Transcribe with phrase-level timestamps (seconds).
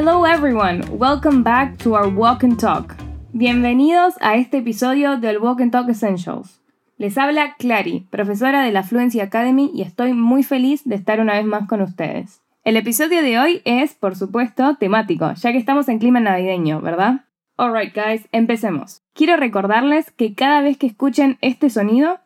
[0.00, 2.94] Hello everyone, welcome back to our Walk and Talk.
[3.32, 6.60] Bienvenidos a este episodio del Walk and Talk Essentials.
[6.98, 11.32] Les habla Clary, profesora de la Fluency Academy y estoy muy feliz de estar una
[11.32, 12.42] vez más con ustedes.
[12.62, 17.24] El episodio de hoy es, por supuesto, temático, ya que estamos en clima navideño, ¿verdad?
[17.56, 19.02] Alright guys, empecemos.
[19.14, 22.20] Quiero recordarles que cada vez que escuchen este sonido,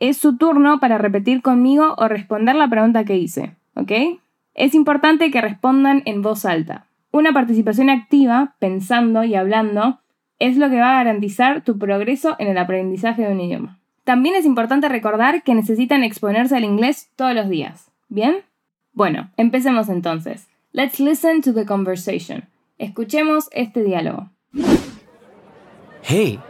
[0.00, 3.90] es su turno para repetir conmigo o responder la pregunta que hice, ¿ok?
[4.52, 6.88] Es importante que respondan en voz alta.
[7.12, 10.00] Una participación activa, pensando y hablando,
[10.38, 13.78] es lo que va a garantizar tu progreso en el aprendizaje de un idioma.
[14.04, 17.90] También es importante recordar que necesitan exponerse al inglés todos los días.
[18.08, 18.38] ¿Bien?
[18.92, 20.48] Bueno, empecemos entonces.
[20.72, 22.48] Let's listen to the conversation.
[22.78, 24.30] Escuchemos este diálogo.
[26.02, 26.40] Hey,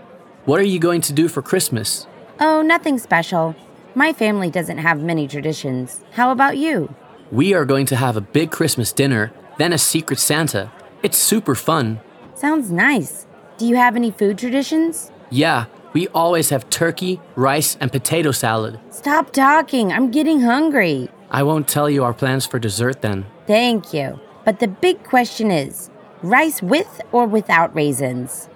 [0.46, 2.06] what are you going to do for Christmas?
[2.38, 3.54] Oh, nothing special.
[3.94, 6.00] My family doesn't have many traditions.
[6.12, 6.88] How about you?
[7.32, 10.72] We are going to have a big Christmas dinner, then a secret Santa.
[11.02, 12.00] It's super fun.
[12.34, 13.26] Sounds nice.
[13.58, 15.12] Do you have any food traditions?
[15.30, 18.80] Yeah, we always have turkey, rice, and potato salad.
[18.90, 19.92] Stop talking.
[19.92, 21.08] I'm getting hungry.
[21.30, 23.26] I won't tell you our plans for dessert then.
[23.46, 24.18] Thank you.
[24.44, 25.90] But the big question is
[26.22, 28.48] rice with or without raisins?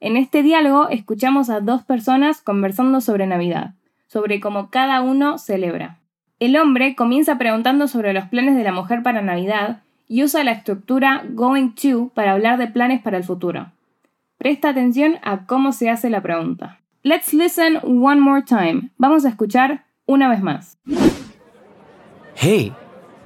[0.00, 3.74] En este diálogo escuchamos a dos personas conversando sobre Navidad,
[4.06, 5.98] sobre cómo cada uno celebra.
[6.38, 10.52] El hombre comienza preguntando sobre los planes de la mujer para Navidad y usa la
[10.52, 13.72] estructura going to para hablar de planes para el futuro.
[14.36, 16.78] Presta atención a cómo se hace la pregunta.
[17.02, 18.90] Let's listen one more time.
[18.98, 20.76] Vamos a escuchar una vez más.
[22.34, 22.74] Hey,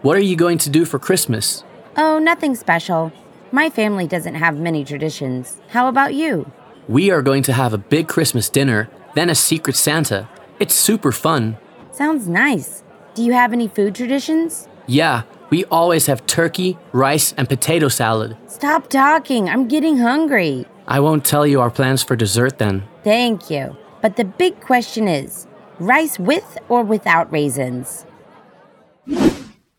[0.02, 1.64] what are you going to do for Christmas?
[1.96, 3.10] Oh, nothing special.
[3.50, 5.58] My family doesn't have many traditions.
[5.72, 6.46] How about you?
[6.86, 10.28] We are going to have a big Christmas dinner, then a secret Santa.
[10.60, 11.56] It's super fun.
[11.90, 12.84] Sounds nice.
[13.14, 14.68] Do you have any food traditions?
[14.86, 18.36] Yeah, we always have turkey, rice, and potato salad.
[18.46, 19.48] Stop talking.
[19.48, 20.66] I'm getting hungry.
[20.86, 22.82] I won't tell you our plans for dessert then.
[23.04, 23.76] Thank you.
[24.00, 25.46] But the big question is
[25.78, 28.06] rice with or without raisins?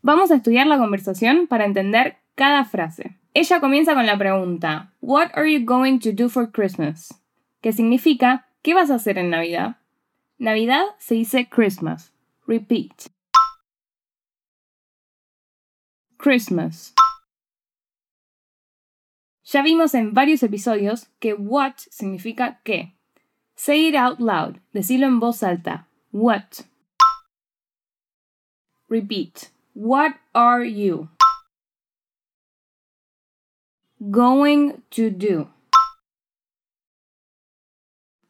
[0.04, 3.18] Vamos a estudiar la conversación para entender cada frase.
[3.34, 7.14] Ella comienza con la pregunta What are you going to do for Christmas?
[7.62, 9.78] que significa ¿qué vas a hacer en Navidad?
[10.40, 12.12] Navidad se dice Christmas.
[12.48, 13.10] Repeat.
[16.22, 16.94] Christmas.
[19.44, 22.94] Ya vimos en varios episodios que what significa qué.
[23.56, 24.60] Say it out loud.
[24.72, 25.88] Decilo en voz alta.
[26.12, 26.66] What.
[28.88, 29.50] Repeat.
[29.74, 31.10] What are you
[34.12, 35.50] going to do?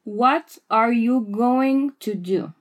[0.06, 2.53] What are you going to do?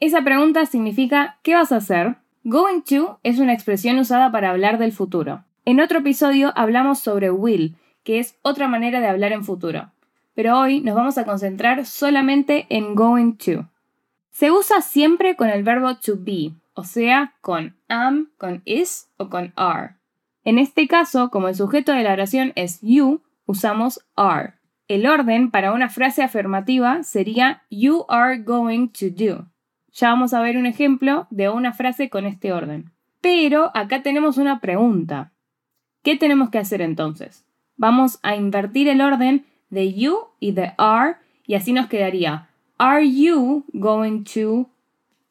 [0.00, 2.18] Esa pregunta significa ¿qué vas a hacer?
[2.44, 5.44] Going to es una expresión usada para hablar del futuro.
[5.64, 9.90] En otro episodio hablamos sobre will, que es otra manera de hablar en futuro.
[10.34, 13.68] Pero hoy nos vamos a concentrar solamente en going to.
[14.30, 19.28] Se usa siempre con el verbo to be, o sea, con am, con is o
[19.28, 19.96] con are.
[20.44, 24.52] En este caso, como el sujeto de la oración es you, usamos are.
[24.86, 29.48] El orden para una frase afirmativa sería you are going to do.
[29.92, 32.92] Ya vamos a ver un ejemplo de una frase con este orden.
[33.20, 35.32] Pero acá tenemos una pregunta.
[36.02, 37.44] ¿Qué tenemos que hacer entonces?
[37.76, 41.16] Vamos a invertir el orden de you y de are
[41.46, 44.70] y así nos quedaría Are you going to?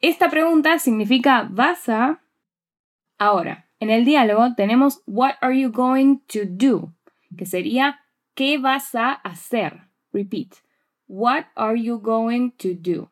[0.02, 2.22] Esta pregunta significa vas a.
[3.18, 6.94] Ahora, en el diálogo tenemos What are you going to do?
[7.38, 8.02] Que sería
[8.36, 9.88] ¿qué vas a hacer?
[10.12, 10.56] Repeat.
[11.08, 13.10] What are you going to do?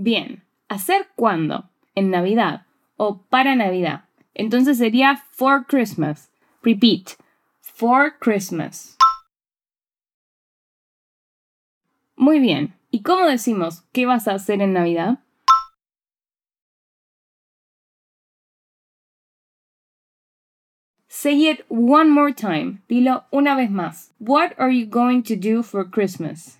[0.00, 1.70] Bien, ¿hacer cuándo?
[1.96, 2.66] En Navidad
[2.96, 4.04] o para Navidad.
[4.32, 6.30] Entonces sería for Christmas.
[6.62, 7.18] Repeat.
[7.60, 8.96] For Christmas.
[12.14, 12.76] Muy bien.
[12.92, 15.18] ¿Y cómo decimos qué vas a hacer en Navidad?
[21.08, 22.82] Say it one more time.
[22.88, 24.12] Dilo una vez más.
[24.20, 26.57] What are you going to do for Christmas?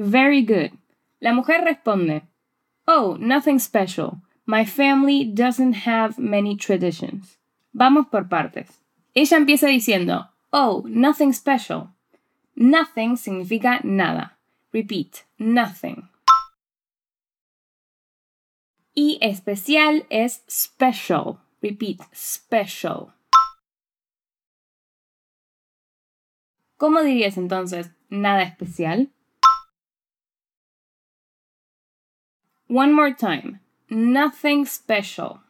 [0.00, 0.70] Very good.
[1.20, 2.22] La mujer responde,
[2.86, 4.22] Oh, nothing special.
[4.46, 7.36] My family doesn't have many traditions.
[7.74, 8.80] Vamos por partes.
[9.14, 11.90] Ella empieza diciendo, Oh, nothing special.
[12.56, 14.38] Nothing significa nada.
[14.72, 16.08] Repeat, nothing.
[18.94, 21.40] Y especial es special.
[21.60, 23.12] Repeat, special.
[26.78, 29.10] ¿Cómo dirías entonces nada especial?
[32.72, 33.58] One more time.
[33.90, 35.40] Nothing special.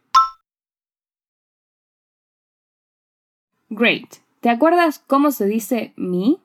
[3.68, 4.22] Great.
[4.40, 6.38] ¿Te acuerdas cómo se dice me?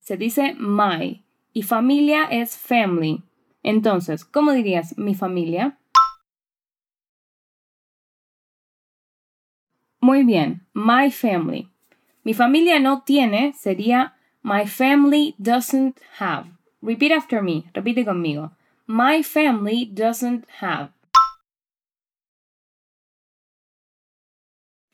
[0.00, 1.22] Se dice my
[1.52, 3.22] y familia es family.
[3.62, 5.78] Entonces, ¿cómo dirías mi familia?
[10.00, 11.68] Muy bien, my family.
[12.24, 16.48] Mi familia no tiene sería my family doesn't have.
[16.82, 18.50] Repeat after me, repite conmigo.
[18.86, 20.90] My family doesn't have.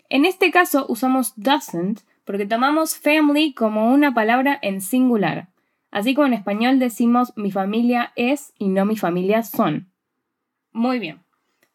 [0.09, 5.49] En este caso usamos doesn't porque tomamos family como una palabra en singular,
[5.91, 9.91] así como en español decimos mi familia es y no mi familia son.
[10.73, 11.21] Muy bien.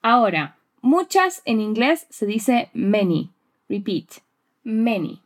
[0.02, 3.32] Ahora, muchas en inglés se dice many.
[3.68, 4.22] Repeat,
[4.64, 5.22] many.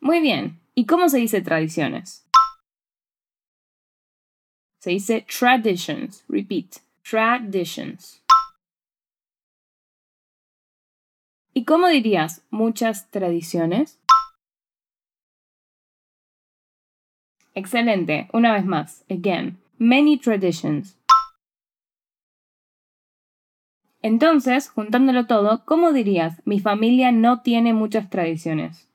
[0.00, 0.60] Muy bien.
[0.74, 2.23] ¿Y cómo se dice tradiciones?
[4.84, 6.26] Se dice traditions.
[6.28, 6.76] Repeat,
[7.10, 8.22] traditions.
[11.54, 13.98] ¿Y cómo dirías muchas tradiciones?
[17.54, 18.28] Excelente.
[18.34, 19.06] Una vez más.
[19.08, 19.56] Again.
[19.78, 20.98] Many traditions.
[24.02, 28.86] Entonces, juntándolo todo, ¿cómo dirías mi familia no tiene muchas tradiciones?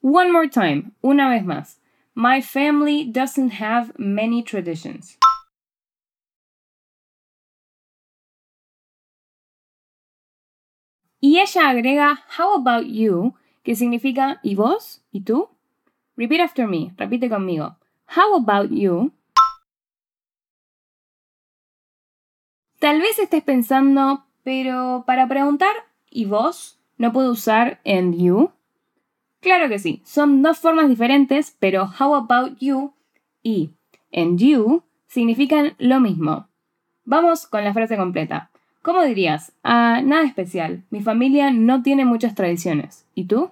[0.00, 0.92] One more time.
[1.02, 1.80] Una vez más.
[2.14, 5.18] My family doesn't have many traditions.
[11.20, 13.34] Y ella agrega How about you,
[13.64, 15.02] que significa ¿y vos?
[15.10, 15.48] ¿y tú?
[16.16, 17.76] Repeat after me, repite conmigo.
[18.16, 19.12] How about you?
[22.78, 25.74] Tal vez estés pensando, pero para preguntar
[26.08, 26.78] ¿y vos?
[26.96, 28.52] ¿No puedo usar and you?
[29.40, 32.92] Claro que sí, son dos formas diferentes, pero how about you
[33.42, 33.70] y
[34.12, 36.48] and you significan lo mismo.
[37.04, 38.50] Vamos con la frase completa.
[38.82, 39.52] ¿Cómo dirías?
[39.62, 40.84] Ah, nada especial.
[40.90, 43.06] Mi familia no tiene muchas tradiciones.
[43.14, 43.50] ¿Y tú?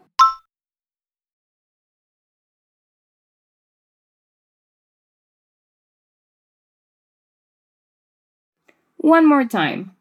[8.98, 9.92] One more time.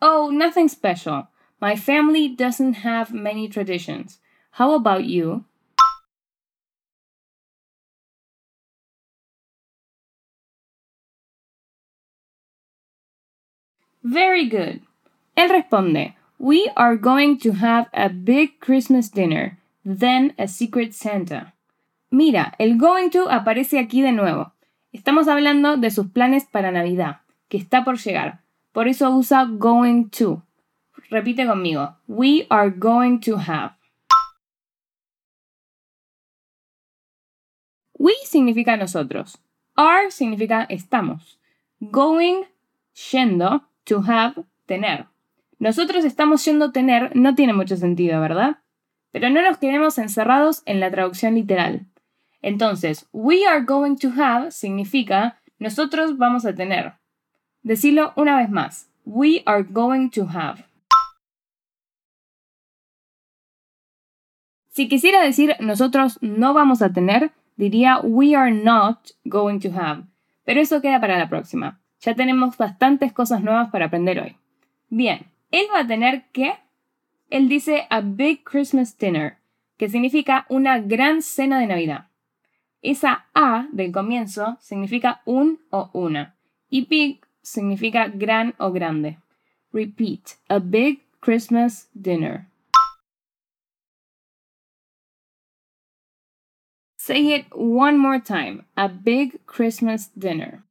[0.00, 1.28] Oh, nothing special.
[1.60, 4.20] My family doesn't have many traditions.
[4.56, 5.42] How about you?
[14.04, 14.82] Very good.
[15.34, 21.54] Él responde, We are going to have a big Christmas dinner, then a secret Santa.
[22.12, 24.52] Mira, el going to aparece aquí de nuevo.
[24.92, 28.42] Estamos hablando de sus planes para Navidad, que está por llegar.
[28.72, 30.44] Por eso usa going to.
[31.10, 31.96] Repite conmigo.
[32.06, 33.72] We are going to have.
[38.04, 39.38] We significa nosotros.
[39.76, 41.38] Are significa estamos.
[41.80, 42.44] Going,
[43.10, 45.06] yendo, to have, tener.
[45.58, 48.58] Nosotros estamos yendo tener no tiene mucho sentido, ¿verdad?
[49.10, 51.86] Pero no nos quedemos encerrados en la traducción literal.
[52.42, 56.96] Entonces, we are going to have significa nosotros vamos a tener.
[57.62, 58.90] Decilo una vez más.
[59.06, 60.66] We are going to have.
[64.68, 70.04] Si quisiera decir nosotros no vamos a tener, diría we are not going to have.
[70.44, 71.80] Pero eso queda para la próxima.
[72.00, 74.36] Ya tenemos bastantes cosas nuevas para aprender hoy.
[74.90, 76.54] Bien, él va a tener que,
[77.30, 79.38] él dice a big Christmas dinner,
[79.78, 82.08] que significa una gran cena de Navidad.
[82.82, 86.34] Esa A del comienzo significa un o una.
[86.68, 89.18] Y big significa gran o grande.
[89.72, 92.46] Repeat, a big Christmas dinner.
[97.06, 100.62] Say it one more time, a big Christmas dinner.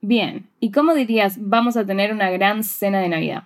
[0.00, 3.44] Bien, ¿y cómo dirías vamos a tener una gran cena de Navidad?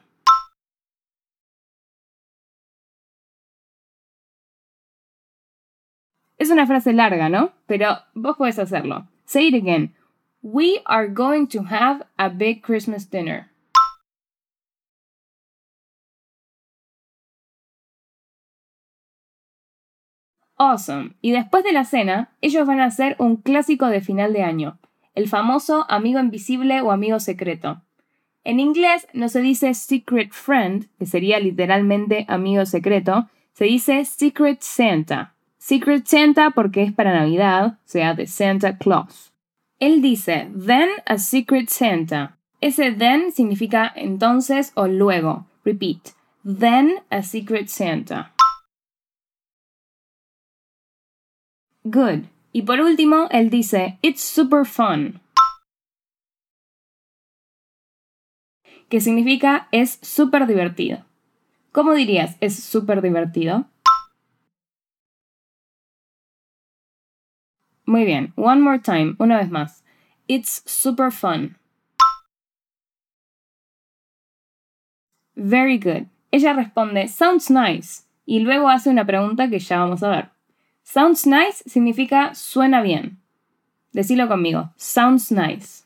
[6.38, 7.52] Es una frase larga, ¿no?
[7.66, 9.06] Pero vos podés hacerlo.
[9.26, 9.94] Say it again.
[10.40, 13.50] We are going to have a big Christmas dinner.
[20.56, 21.12] Awesome.
[21.20, 24.78] Y después de la cena, ellos van a hacer un clásico de final de año
[25.16, 27.82] el famoso amigo invisible o amigo secreto.
[28.44, 34.60] En inglés no se dice secret friend, que sería literalmente amigo secreto, se dice secret
[34.60, 35.34] Santa.
[35.58, 39.32] Secret Santa porque es para Navidad, o sea, de Santa Claus.
[39.80, 42.36] Él dice, then a secret Santa.
[42.60, 45.46] Ese then significa entonces o luego.
[45.64, 46.10] Repeat.
[46.44, 48.35] Then a Secret Santa.
[51.88, 52.24] Good.
[52.52, 55.20] Y por último, él dice, It's super fun.
[58.88, 61.04] Que significa es súper divertido.
[61.70, 63.66] ¿Cómo dirías es súper divertido?
[67.84, 68.32] Muy bien.
[68.34, 69.14] One more time.
[69.20, 69.84] Una vez más.
[70.26, 71.56] It's super fun.
[75.36, 76.08] Very good.
[76.32, 78.02] Ella responde, sounds nice.
[78.24, 80.35] Y luego hace una pregunta que ya vamos a ver.
[80.86, 83.18] Sounds nice significa suena bien.
[83.92, 84.70] Decilo conmigo.
[84.76, 85.84] Sounds nice.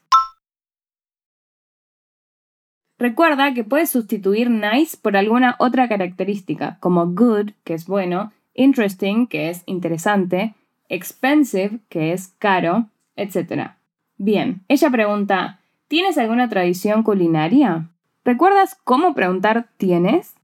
[2.99, 9.26] Recuerda que puedes sustituir nice por alguna otra característica, como good, que es bueno, interesting,
[9.26, 10.54] que es interesante,
[10.90, 13.71] expensive, que es caro, etc.
[14.19, 17.88] Bien, ella pregunta, ¿tienes alguna tradición culinaria?
[18.23, 20.35] ¿Recuerdas cómo preguntar tienes?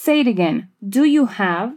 [0.00, 0.70] Say it again.
[0.80, 1.76] Do you have?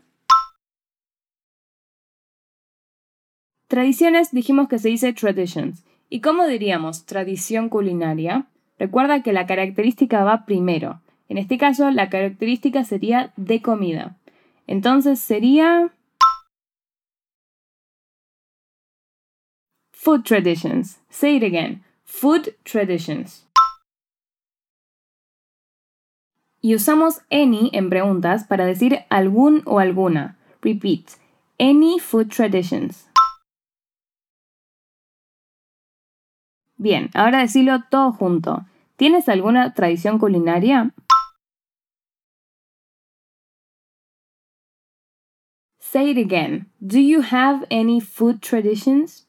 [3.68, 5.84] Tradiciones dijimos que se dice traditions.
[6.08, 8.46] ¿Y cómo diríamos tradición culinaria?
[8.78, 11.02] Recuerda que la característica va primero.
[11.30, 14.18] En este caso, la característica sería de comida.
[14.68, 15.92] Entonces sería...
[19.94, 21.00] Food traditions.
[21.10, 21.84] Say it again.
[22.06, 23.48] Food traditions.
[26.64, 30.38] Y usamos any en preguntas para decir algún o alguna.
[30.62, 31.08] Repeat.
[31.58, 33.10] Any food traditions.
[36.78, 38.66] Bien, ahora decirlo todo junto.
[38.96, 40.94] ¿Tienes alguna tradición culinaria?
[45.80, 46.72] Say it again.
[46.80, 49.28] Do you have any food traditions?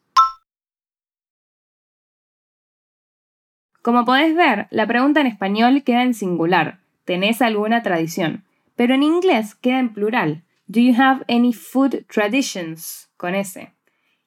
[3.80, 6.81] Como podés ver, la pregunta en español queda en singular.
[7.04, 8.44] ¿Tenés alguna tradición?
[8.76, 10.42] Pero en inglés queda en plural.
[10.66, 13.10] Do you have any food traditions?
[13.16, 13.72] Con S.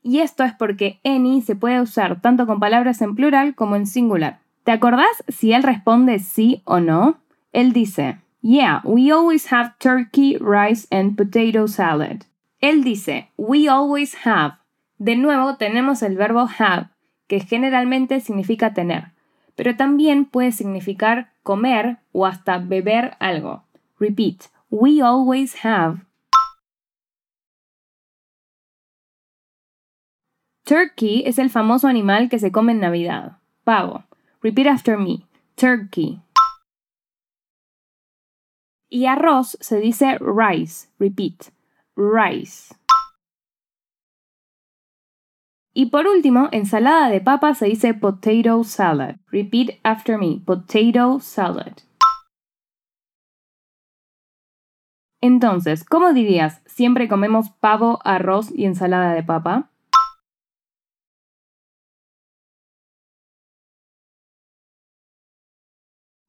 [0.01, 3.87] Y esto es porque any se puede usar tanto con palabras en plural como en
[3.87, 4.39] singular.
[4.63, 7.19] ¿Te acordás si él responde sí o no?
[7.51, 12.21] Él dice, Yeah, we always have turkey, rice and potato salad.
[12.61, 14.57] Él dice, We always have.
[14.97, 16.89] De nuevo tenemos el verbo have,
[17.27, 19.15] que generalmente significa tener
[19.55, 23.63] pero también puede significar comer o hasta beber algo.
[23.99, 26.01] Repeat, we always have.
[30.65, 33.37] Turkey es el famoso animal que se come en Navidad.
[33.63, 34.03] Pavo.
[34.41, 35.27] Repeat after me.
[35.55, 36.19] Turkey.
[38.89, 40.87] Y arroz se dice rice.
[40.97, 41.51] Repeat.
[41.95, 42.73] Rice.
[45.77, 49.17] Y por último, ensalada de papa se dice potato salad.
[49.29, 51.73] Repeat after me, potato salad.
[55.21, 59.69] Entonces, ¿cómo dirías siempre comemos pavo, arroz y ensalada de papa?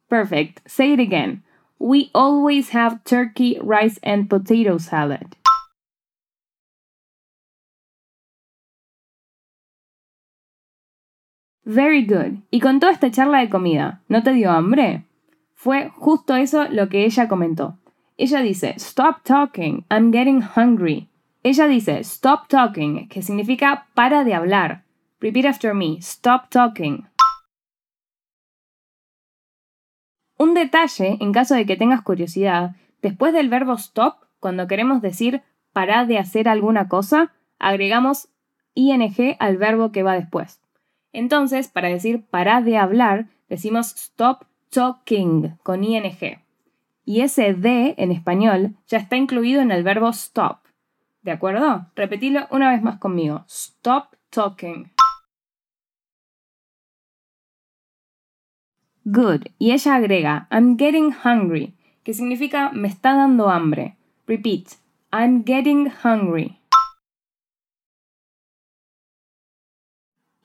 [0.08, 0.68] Perfect.
[0.68, 1.44] Say it again.
[1.78, 5.36] We always have turkey, rice, and potato salad.
[11.68, 12.44] Very good.
[12.52, 15.04] Y con toda esta charla de comida, ¿no te dio hambre?
[15.52, 17.76] Fue justo eso lo que ella comentó.
[18.16, 21.08] Ella dice, Stop talking, I'm getting hungry.
[21.42, 24.84] Ella dice, Stop talking, que significa para de hablar.
[25.18, 27.08] Repeat after me, Stop talking.
[30.38, 35.42] Un detalle, en caso de que tengas curiosidad, después del verbo stop, cuando queremos decir
[35.72, 38.28] para de hacer alguna cosa, agregamos
[38.74, 39.02] ing
[39.40, 40.60] al verbo que va después.
[41.12, 46.02] Entonces, para decir para de hablar, decimos stop talking con ing.
[47.04, 50.58] Y ese de en español ya está incluido en el verbo stop.
[51.22, 51.86] ¿De acuerdo?
[51.94, 53.44] Repetilo una vez más conmigo.
[53.48, 54.90] Stop talking.
[59.04, 59.46] Good.
[59.58, 63.96] Y ella agrega, I'm getting hungry, que significa me está dando hambre.
[64.26, 64.78] Repeat,
[65.12, 66.58] I'm getting hungry.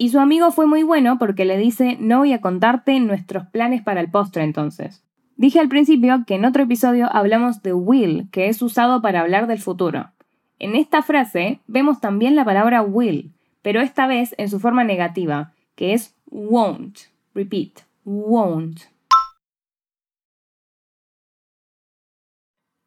[0.02, 3.84] Y su amigo fue muy bueno porque le dice, no voy a contarte nuestros planes
[3.84, 5.04] para el postre entonces.
[5.36, 9.46] Dije al principio que en otro episodio hablamos de will, que es usado para hablar
[9.46, 10.10] del futuro.
[10.58, 13.32] En esta frase vemos también la palabra will,
[13.62, 17.02] pero esta vez en su forma negativa, que es won't.
[17.36, 18.80] Repeat, won't.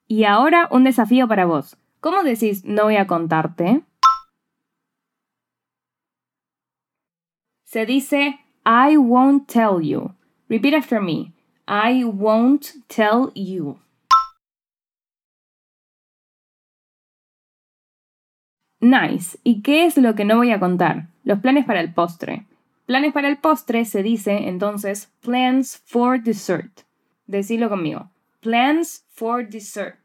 [0.09, 1.77] Y ahora un desafío para vos.
[2.01, 3.83] ¿Cómo decís no voy a contarte?
[7.75, 10.15] Se dice I won't tell you.
[10.49, 11.33] Repeat after me.
[11.67, 13.81] I won't tell you.
[18.81, 19.37] Nice.
[19.43, 21.09] ¿Y qué es lo que no voy a contar?
[21.25, 22.47] Los planes para el postre.
[22.87, 26.83] Planes para el postre se dice entonces plans for dessert.
[27.27, 28.09] Decilo conmigo.
[28.39, 29.99] Plans for dessert.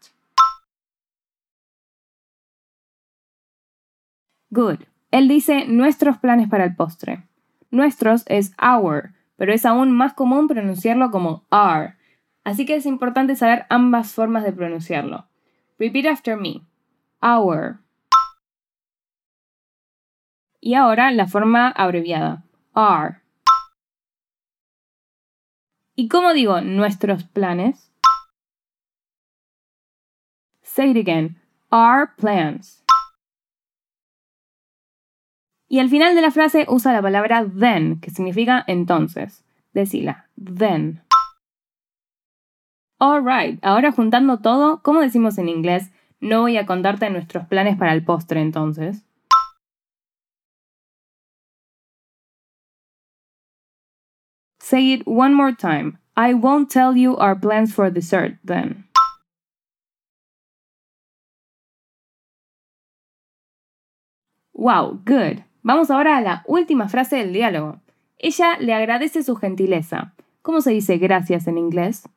[4.49, 4.79] Good.
[5.11, 7.28] Él dice nuestros planes para el postre.
[7.71, 11.95] Nuestros es our, pero es aún más común pronunciarlo como are.
[12.43, 15.27] Así que es importante saber ambas formas de pronunciarlo.
[15.77, 16.61] Repeat after me.
[17.21, 17.79] Our.
[20.59, 22.43] Y ahora la forma abreviada.
[22.73, 23.21] Are.
[25.95, 27.91] ¿Y cómo digo nuestros planes?
[30.63, 31.37] Say it again.
[31.71, 32.78] Our plans.
[35.71, 39.45] Y al final de la frase usa la palabra then, que significa entonces.
[39.71, 40.25] Decila.
[40.35, 41.03] Then.
[42.99, 45.91] Alright, ahora juntando todo, ¿cómo decimos en inglés?
[46.19, 49.05] No voy a contarte nuestros planes para el postre entonces.
[54.59, 55.99] Say it one more time.
[56.17, 58.85] I won't tell you our plans for dessert then.
[64.53, 65.43] Wow, good.
[65.61, 67.81] Vamos ahora a la última frase del diálogo.
[68.17, 70.13] Ella le agradece su gentileza.
[70.41, 72.07] ¿Cómo se dice gracias en inglés?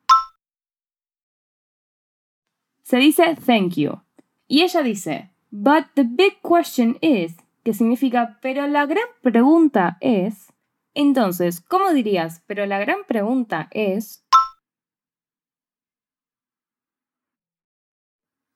[2.83, 4.01] Se dice thank you.
[4.47, 10.53] Y ella dice, but the big question is, que significa, pero la gran pregunta es.
[10.95, 14.25] Entonces, ¿cómo dirías, pero la gran pregunta es?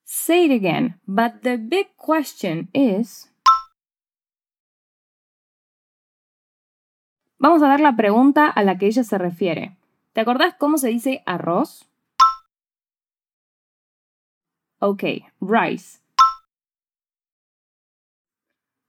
[0.03, 3.33] Say it again, but the big question is.
[7.39, 9.77] Vamos a ver la pregunta a la que ella se refiere.
[10.13, 11.87] ¿Te acordás cómo se dice arroz?
[14.79, 15.03] Ok,
[15.41, 15.99] rice.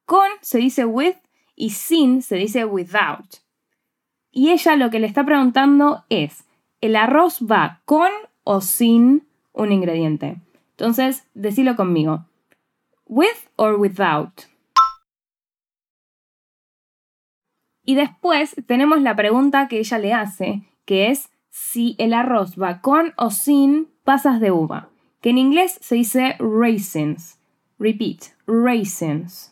[0.07, 1.17] Con se dice with
[1.55, 3.27] y sin se dice without.
[4.31, 6.45] Y ella lo que le está preguntando es,
[6.81, 8.11] ¿el arroz va con
[8.45, 10.37] o sin un ingrediente?
[10.71, 12.25] Entonces, decilo conmigo.
[13.07, 14.45] With or without.
[17.89, 22.83] Y después tenemos la pregunta que ella le hace, que es si el arroz va
[22.83, 24.91] con o sin pasas de uva,
[25.23, 27.39] que en inglés se dice raisins.
[27.79, 29.49] Repeat, raisins.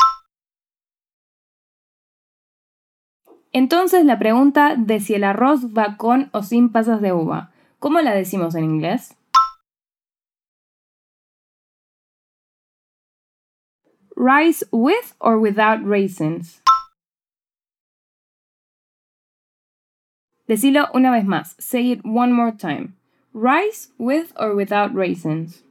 [3.52, 8.02] Entonces la pregunta de si el arroz va con o sin pasas de uva, ¿cómo
[8.02, 9.16] la decimos en inglés?
[14.14, 16.60] Rice with or without raisins.
[20.46, 21.56] Decilo una vez más.
[21.58, 22.94] Say it one more time.
[23.32, 25.64] Rice with or without raisins.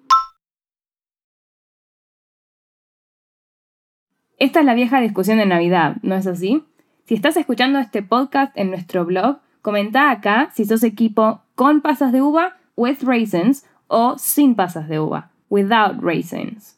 [4.37, 6.65] Esta es la vieja discusión de Navidad, ¿no es así?
[7.05, 12.11] Si estás escuchando este podcast en nuestro blog, comenta acá si sos equipo con pasas
[12.11, 16.77] de uva, with raisins, o sin pasas de uva, without raisins.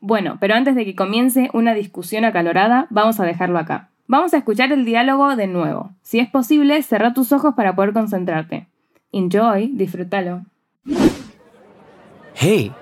[0.00, 3.90] Bueno, pero antes de que comience una discusión acalorada, vamos a dejarlo acá.
[4.06, 5.90] Vamos a escuchar el diálogo de nuevo.
[6.02, 8.68] Si es posible, cerra tus ojos para poder concentrarte.
[9.12, 10.44] Enjoy, disfrútalo.
[12.34, 12.74] Hey,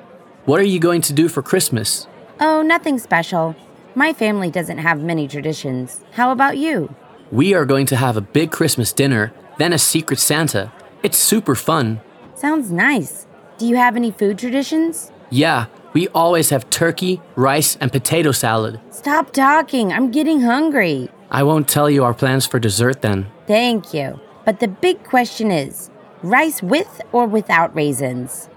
[0.47, 2.09] what are you going to do for Christmas?
[2.41, 3.55] Oh, nothing special.
[3.95, 6.01] My family doesn't have many traditions.
[6.17, 6.89] How about you?
[7.31, 10.73] We are going to have a big Christmas dinner, then a secret Santa.
[11.05, 12.01] It's super fun.
[12.35, 13.27] Sounds nice.
[13.59, 15.13] Do you have any food traditions?
[15.31, 18.81] Yeah, we always have turkey, rice, and potato salad.
[18.91, 19.93] Stop talking.
[19.93, 21.09] I'm getting hungry.
[21.31, 23.27] I won't tell you our plans for dessert then.
[23.47, 24.21] Thank you.
[24.45, 25.91] But the big question is
[26.23, 28.49] rice with or without raisins?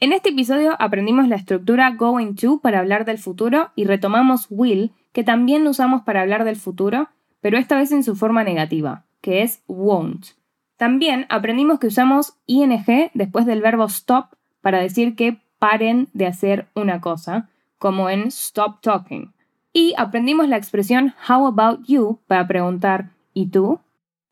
[0.00, 4.92] En este episodio aprendimos la estructura going to para hablar del futuro y retomamos will,
[5.12, 9.42] que también usamos para hablar del futuro, pero esta vez en su forma negativa, que
[9.42, 10.28] es won't.
[10.78, 12.70] También aprendimos que usamos ing
[13.12, 18.80] después del verbo stop para decir que paren de hacer una cosa, como en stop
[18.80, 19.32] talking.
[19.72, 23.78] Y aprendimos la expresión how about you para preguntar ¿y tú?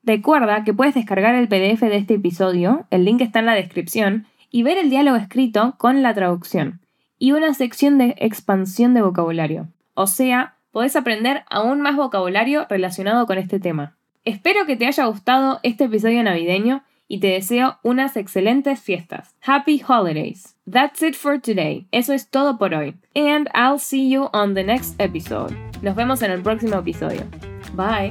[0.02, 4.26] Recuerda que puedes descargar el PDF de este episodio, el link está en la descripción,
[4.50, 6.80] y ver el diálogo escrito con la traducción
[7.18, 9.68] y una sección de expansión de vocabulario.
[9.94, 13.96] O sea, podés aprender aún más vocabulario relacionado con este tema.
[14.24, 19.34] Espero que te haya gustado este episodio navideño y te deseo unas excelentes fiestas.
[19.40, 20.54] Happy holidays.
[20.70, 21.88] That's it for today.
[21.90, 22.94] Eso es todo por hoy.
[23.16, 25.56] And I'll see you on the next episode.
[25.82, 27.22] Nos vemos en el próximo episodio.
[27.74, 28.10] Bye.